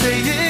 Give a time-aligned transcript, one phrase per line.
[0.00, 0.49] say it.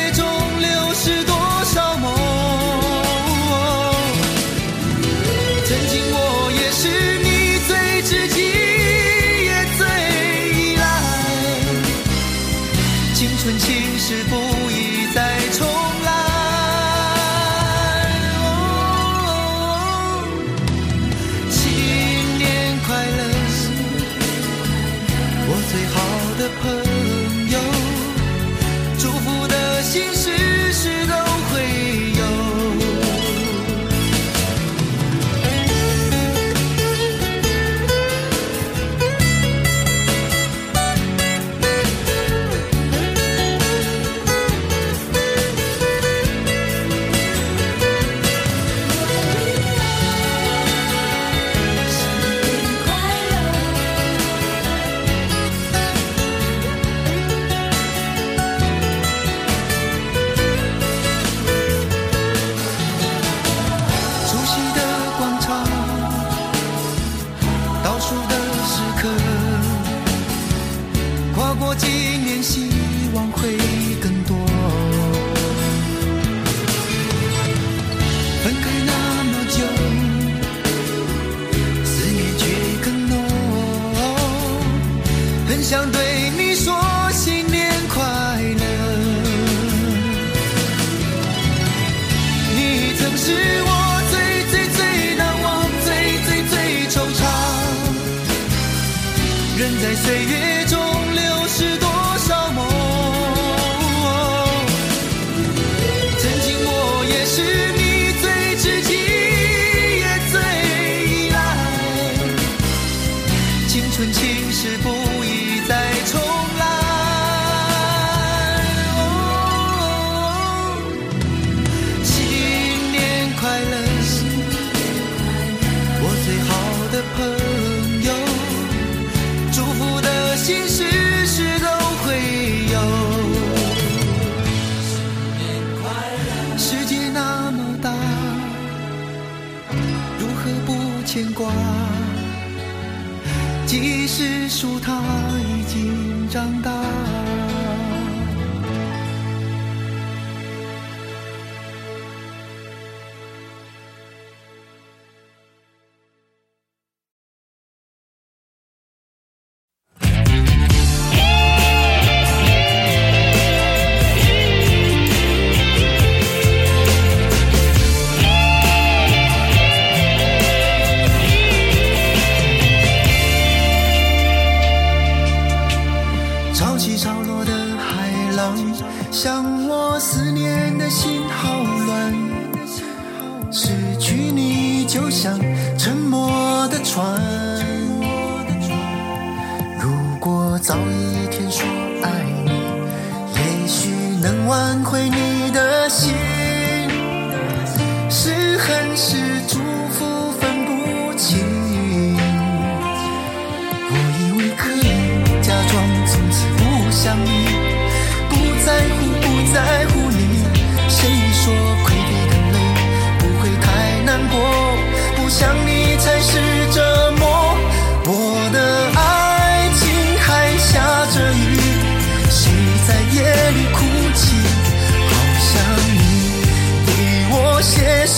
[143.71, 145.01] 即使说他
[145.39, 146.73] 已经长大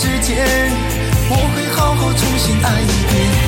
[0.02, 0.36] 时间
[1.30, 3.41] 我会好好重新爱一遍。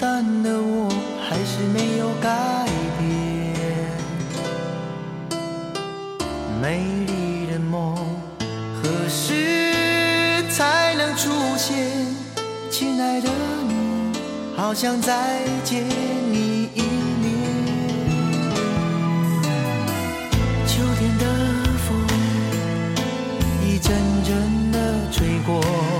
[0.00, 0.88] 孤单的我
[1.28, 2.64] 还是没有改
[2.98, 3.54] 变，
[6.58, 7.94] 美丽的梦
[8.82, 9.74] 何时
[10.48, 12.06] 才能出现？
[12.70, 13.28] 亲爱的
[13.68, 14.18] 你，
[14.56, 16.80] 好想再见你一
[17.20, 17.28] 面。
[20.66, 21.26] 秋天的
[21.86, 21.88] 风
[23.62, 24.78] 一阵阵的
[25.12, 25.99] 吹过。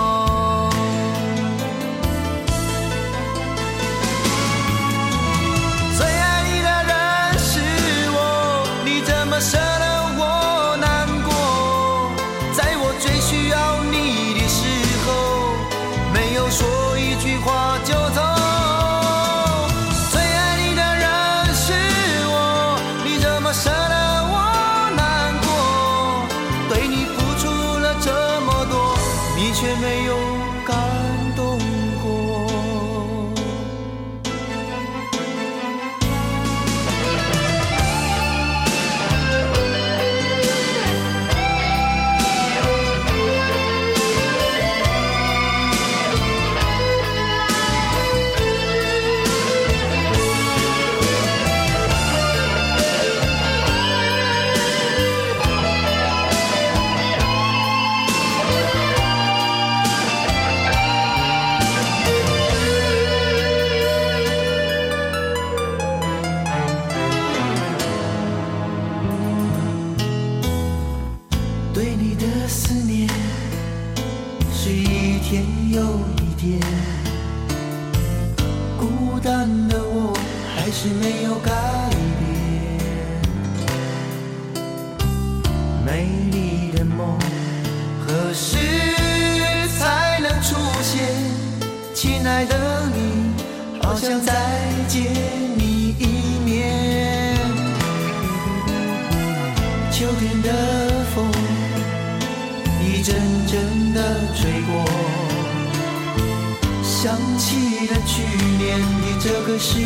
[109.19, 109.77] 这个时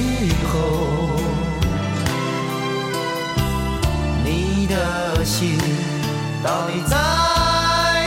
[0.48, 1.10] 候
[4.24, 5.60] 你的心
[6.44, 6.96] 到底在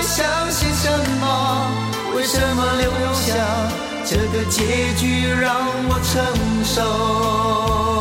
[0.02, 1.70] 想些什么？
[2.16, 3.34] 为什么留下
[4.04, 5.54] 这个结局让
[5.88, 6.24] 我承
[6.64, 7.97] 受？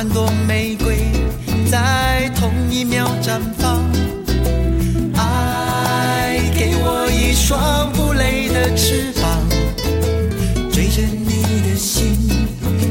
[0.00, 0.96] 万朵玫瑰
[1.70, 3.84] 在同一秒绽放。
[5.14, 9.46] 爱给我一双不累的翅膀，
[10.72, 12.16] 追着你的心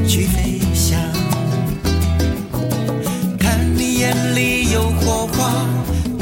[0.06, 1.00] 去飞翔。
[3.40, 5.66] 看你眼里有火花，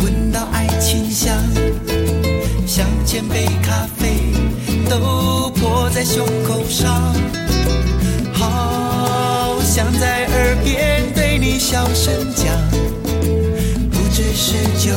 [0.02, 1.36] 闻到爱情香，
[2.66, 4.32] 像千杯咖啡
[4.88, 7.14] 都泼在胸口上，
[10.68, 12.46] 在耳边对你小声讲，
[13.90, 14.92] 不只是酒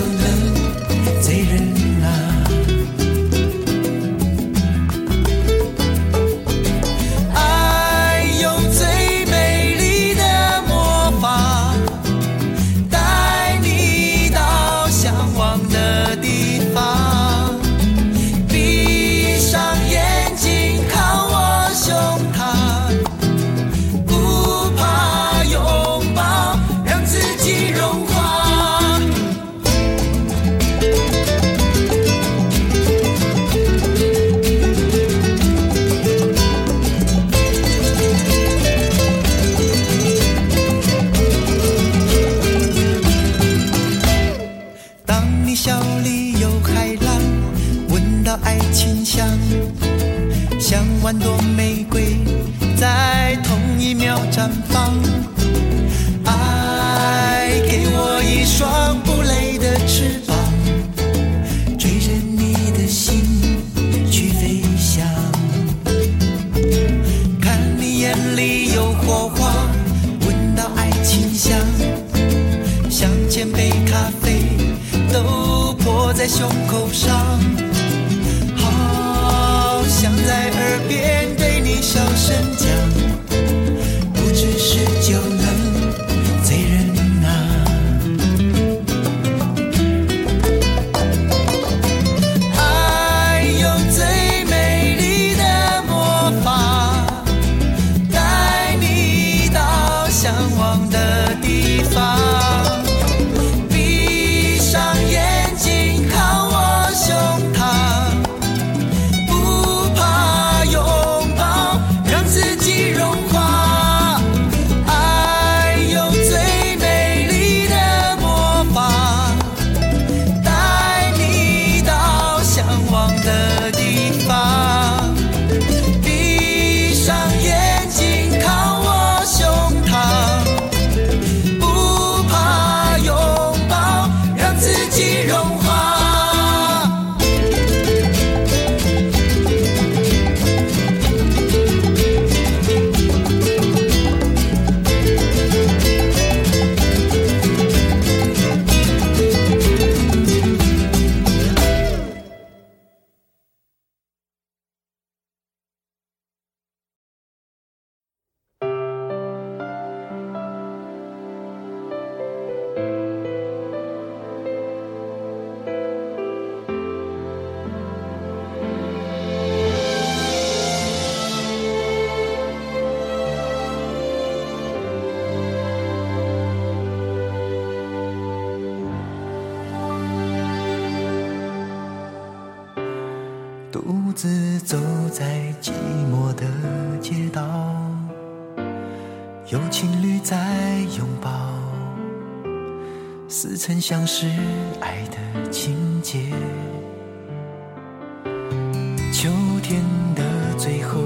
[199.22, 199.30] 秋
[199.62, 199.80] 天
[200.16, 200.24] 的
[200.58, 201.00] 最后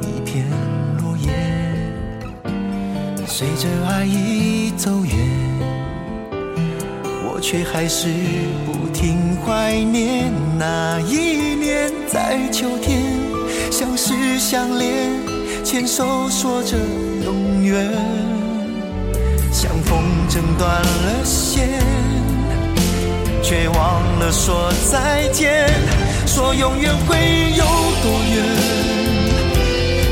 [0.00, 0.46] 一片
[1.02, 1.30] 落叶，
[3.26, 5.14] 随着爱已走远。
[7.22, 8.08] 我却还是
[8.64, 13.02] 不停怀念那一年，在秋天
[13.70, 15.10] 相识相恋，
[15.62, 16.78] 牵手说着
[17.26, 17.92] 永远，
[19.52, 21.68] 像风筝断了线，
[23.42, 25.68] 却忘了说再见，
[26.32, 27.16] 说永远会
[27.56, 27.64] 有
[28.02, 28.34] 多远，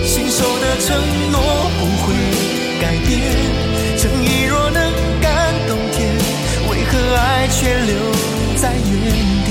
[0.05, 0.87] 信守的承
[1.31, 1.41] 诺
[1.79, 2.07] 不会
[2.81, 3.23] 改变，
[3.97, 5.97] 正义若能感动天。
[6.69, 7.95] 为何爱却留
[8.57, 8.91] 在原
[9.47, 9.49] 点？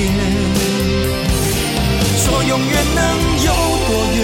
[2.18, 3.02] 说永远能
[3.46, 3.50] 有
[3.88, 4.20] 多远？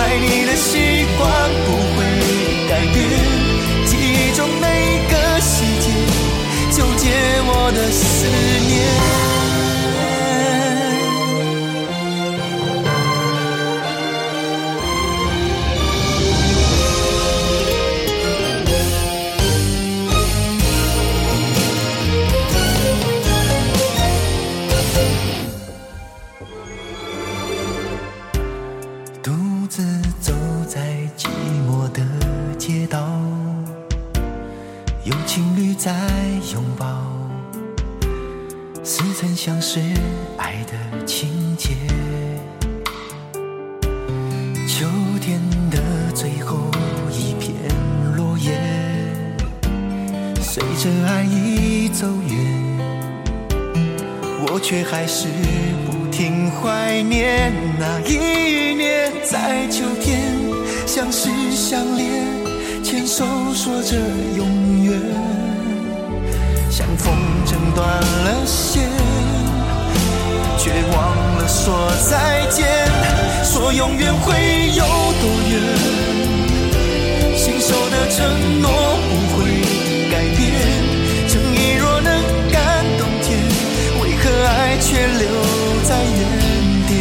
[0.00, 1.20] 爱你的习惯
[1.66, 1.96] 不会
[2.68, 2.96] 改变，
[3.86, 4.66] 记忆中每
[5.08, 5.86] 个细节
[6.72, 7.06] 纠结
[7.46, 8.26] 我的思
[8.66, 9.37] 念。
[29.22, 29.32] 独
[29.68, 29.82] 自
[30.20, 30.32] 走
[30.66, 30.80] 在
[31.16, 31.28] 寂
[31.68, 32.02] 寞的
[32.56, 33.20] 街道
[35.04, 35.92] 有情侣在
[36.52, 36.86] 拥抱
[38.82, 39.80] 似曾相识
[40.36, 41.74] 爱的情节。
[44.68, 44.86] 秋
[45.20, 45.40] 天
[45.70, 45.78] 的
[46.14, 46.70] 最后
[47.10, 47.54] 一片
[48.16, 48.56] 落叶
[50.40, 52.38] 随着爱已走远
[54.46, 55.26] 我却还是
[56.18, 60.18] 挺怀念那一年，在秋天
[60.84, 62.26] 相识相恋。
[62.82, 63.94] 牵手说着
[64.36, 64.98] 永远，
[66.68, 67.14] 像风
[67.46, 68.82] 筝断了线，
[70.58, 70.98] 却忘
[71.36, 72.66] 了说再见。
[73.44, 74.82] 说永远会有
[75.20, 75.54] 多远？
[77.36, 78.68] 信守的承诺
[79.06, 79.38] 不会
[80.10, 80.40] 改变。
[81.28, 82.10] 诚意若能
[82.50, 83.38] 感动天，
[84.02, 85.28] 为何爱却留
[85.88, 86.12] 在原
[86.86, 86.92] 点？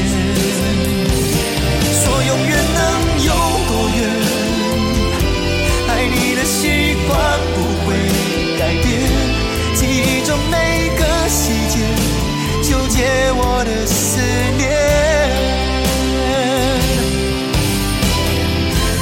[1.92, 2.80] 说永远能
[3.26, 3.30] 有
[3.68, 4.00] 多远？
[5.90, 7.12] 爱你的习惯
[7.54, 7.86] 不会
[8.58, 8.86] 改变，
[9.76, 10.56] 记忆中每
[10.98, 11.76] 个细节
[12.64, 12.96] 纠结
[13.36, 14.22] 我的思
[14.58, 14.66] 念。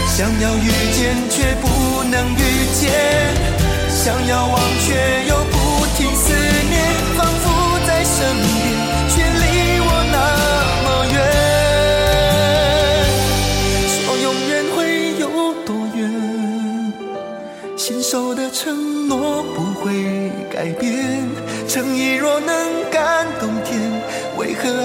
[0.08, 1.64] 想要遇见却不
[2.10, 2.42] 能遇
[2.74, 2.84] 见，
[3.88, 4.88] 想要忘却
[5.28, 6.34] 又不停思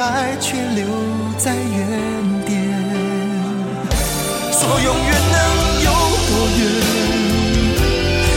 [0.01, 0.87] 爱却留
[1.37, 1.65] 在原
[2.47, 2.51] 点？
[4.51, 5.39] 说永远能
[5.85, 5.89] 有
[6.27, 6.61] 多远？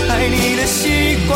[0.09, 1.31] 爱你的习惯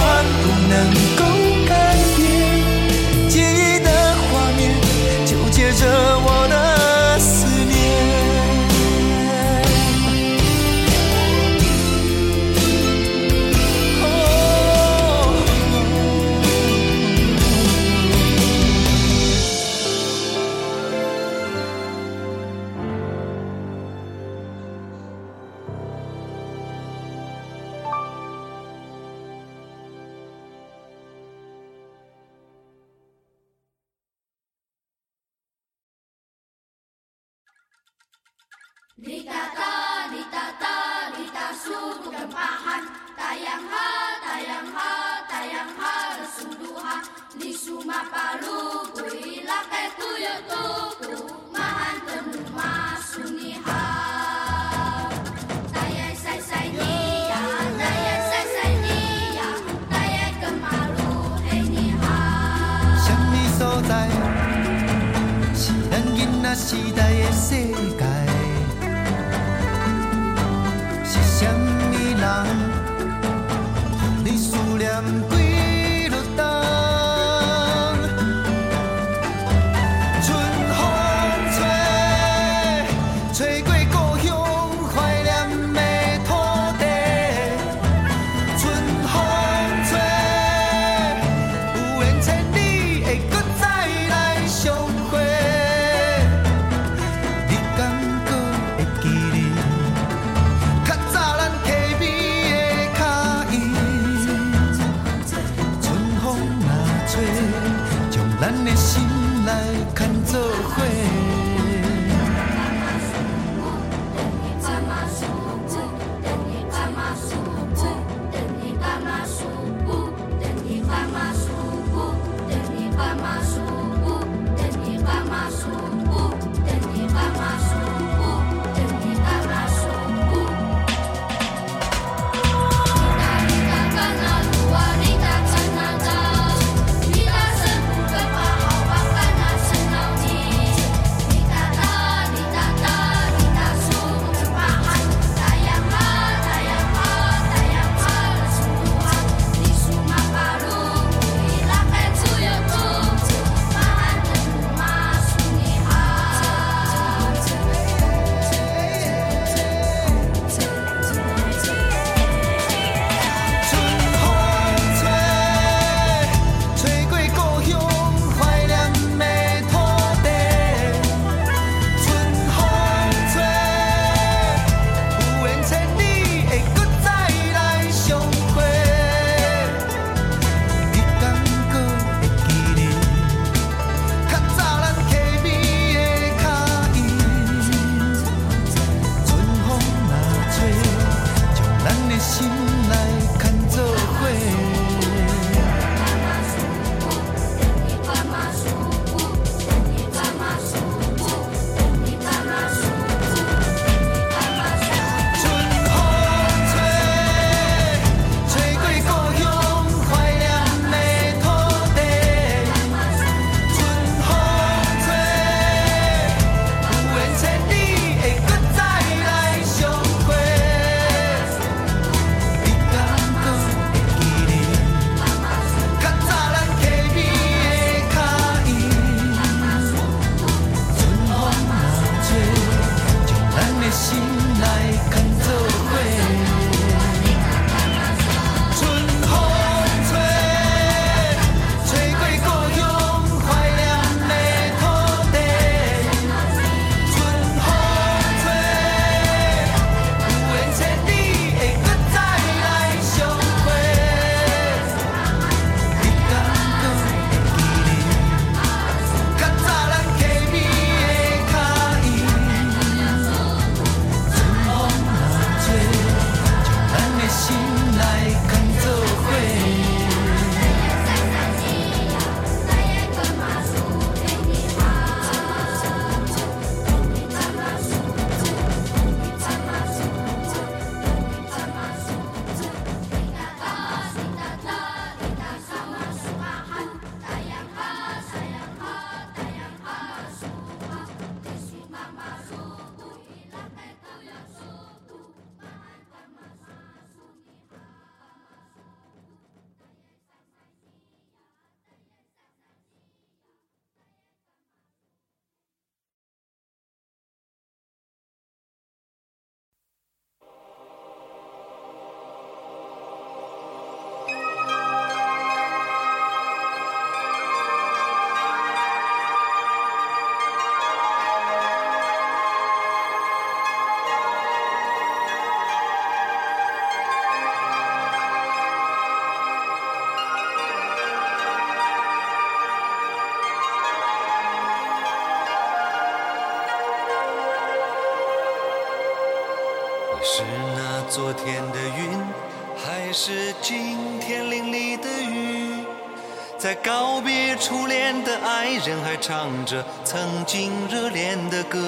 [349.65, 351.80] 着曾经热恋的歌。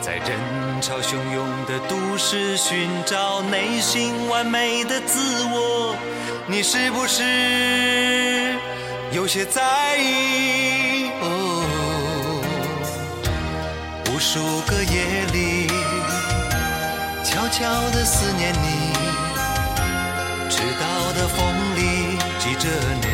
[0.00, 0.30] 在人
[0.80, 5.94] 潮汹涌的都市寻找内心完美的自我，
[6.48, 7.22] 你是不是
[9.12, 11.08] 有些在意？
[11.20, 12.42] 哦，
[14.08, 15.68] 无数个夜里，
[17.22, 18.92] 悄悄地思念你，
[20.50, 21.38] 迟到的风
[21.76, 22.68] 里记着
[23.00, 23.06] 你，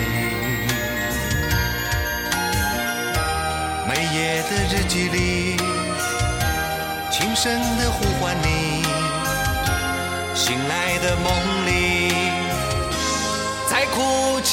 [4.50, 5.56] 的日记里。
[7.10, 8.82] 轻声的呼唤你，
[10.34, 11.26] 醒来的梦
[11.66, 11.70] 里
[13.68, 14.52] 在哭泣，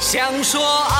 [0.00, 0.93] 想说爱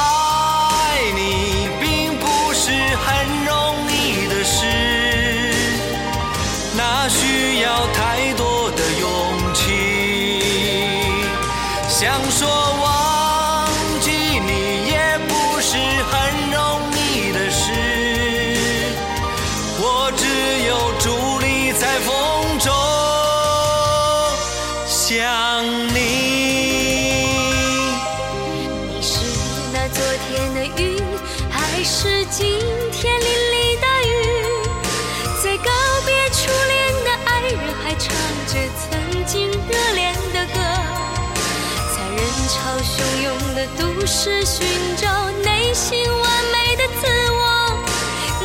[43.54, 47.78] 的都市寻找内心完美的自我，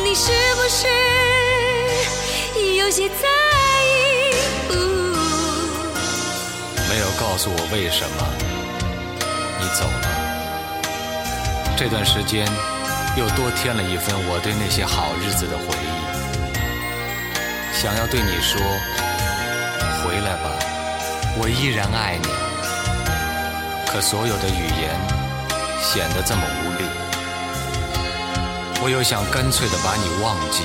[0.04, 0.86] 你是不是？
[2.78, 3.26] 有些在
[3.88, 4.70] 意，
[6.88, 8.16] 没有告诉我为什么
[9.58, 10.08] 你走了。
[11.76, 12.46] 这段时间
[13.16, 15.90] 又多添了一份我对那些好日子的回忆。
[17.72, 18.60] 想要对你说，
[20.04, 20.52] 回来吧，
[21.36, 22.49] 我依然爱你。
[23.92, 24.96] 可所有的语言
[25.82, 26.84] 显得这么无力，
[28.80, 30.62] 我又想干脆的把你忘记。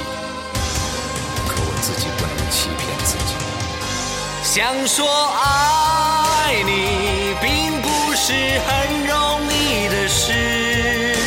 [1.47, 3.33] 可我自己不能欺骗自己。
[4.43, 5.07] 想说
[5.41, 11.17] 爱你并不是很容易的事，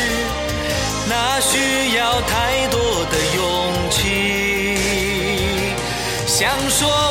[1.09, 4.77] 那需要太多的勇气。
[6.25, 7.08] 想说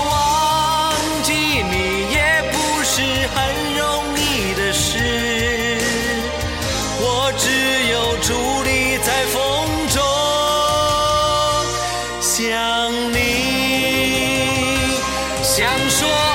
[15.58, 16.27] 想说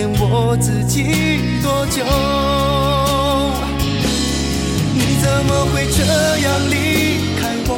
[0.00, 1.04] 骗我自己
[1.62, 2.02] 多久？
[4.94, 6.00] 你怎么会这
[6.40, 7.70] 样离开我？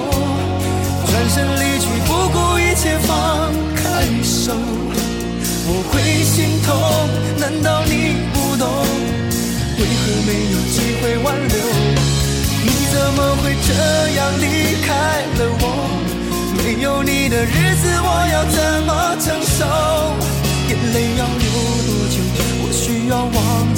[1.10, 4.54] 转身离去，不顾一切放开手，
[5.66, 6.70] 我会心痛。
[7.40, 8.70] 难道你不懂？
[9.80, 11.58] 为何没有机会挽留？
[12.62, 13.74] 你怎么会这
[14.14, 15.64] 样离开了我？
[16.62, 19.66] 没有你的日子，我要怎么承受？
[20.68, 21.71] 眼泪要流？
[23.12, 23.71] 要忘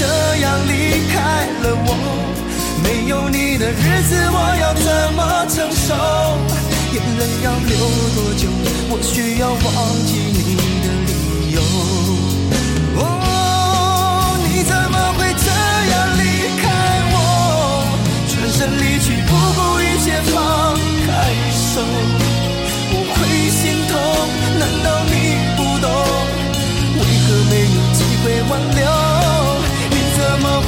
[0.00, 0.72] 这样离
[1.12, 1.88] 开了我？
[2.82, 5.20] 没有你的日子，我要怎么
[5.52, 5.92] 承受？
[6.94, 7.76] 眼泪要流
[8.16, 8.48] 多久？
[8.88, 9.68] 我需要忘
[10.08, 11.12] 记你的理
[11.52, 11.60] 由。
[12.96, 13.04] 哦，
[14.48, 15.46] 你怎么会这
[15.92, 16.22] 样离
[16.62, 16.64] 开
[17.12, 17.14] 我？
[18.26, 21.08] 转身离去，不顾一切放开
[21.52, 21.84] 手，
[22.88, 23.20] 我会
[23.52, 23.92] 心痛。
[24.58, 25.12] 难道你
[25.58, 25.86] 不懂？
[26.96, 29.09] 为何没有机会挽留？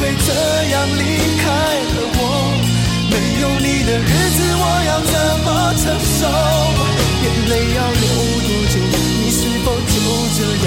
[0.02, 1.02] 会这样离
[1.38, 1.46] 开
[1.94, 2.20] 了我？
[3.08, 5.46] 没有你的日子，我要怎么
[5.78, 5.84] 承
[6.18, 6.26] 受？
[7.22, 8.04] 眼泪要流
[8.42, 8.74] 多久？
[9.22, 9.94] 你是否就
[10.34, 10.38] 这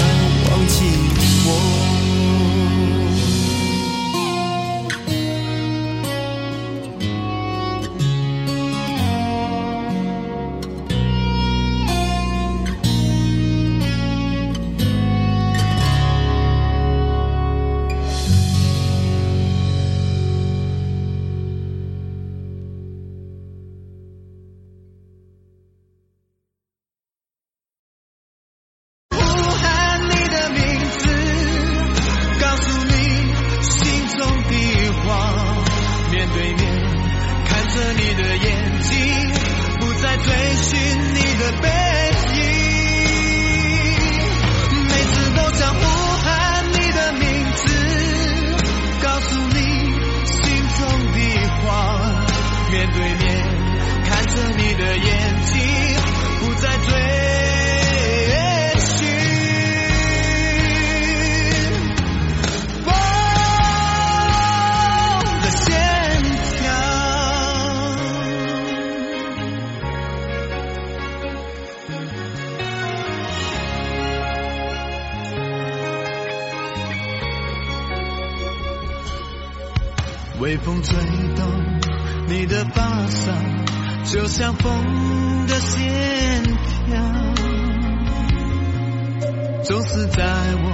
[89.68, 90.22] 总是在
[90.62, 90.70] 我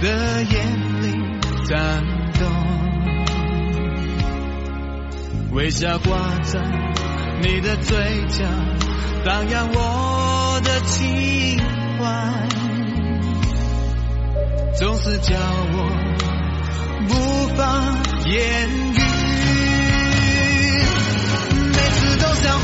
[0.00, 1.06] 的眼里
[1.68, 2.02] 颤
[2.34, 2.42] 动，
[5.52, 6.60] 微笑挂在
[7.40, 7.96] 你的嘴
[8.26, 8.44] 角，
[9.24, 11.60] 荡漾我的情
[12.00, 12.48] 怀，
[14.76, 15.88] 总是叫我
[17.08, 17.62] 无法
[18.26, 18.98] 言语。
[21.70, 22.58] 每次都想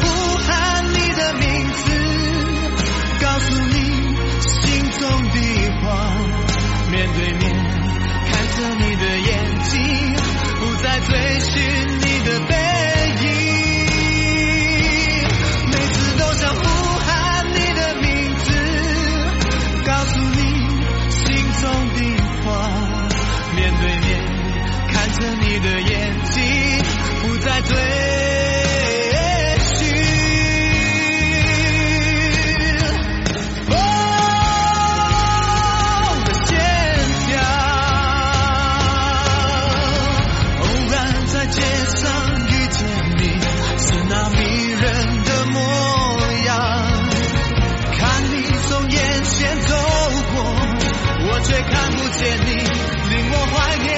[11.14, 11.93] 不再
[51.44, 52.54] 却看不见你
[53.10, 53.93] 令我怀念。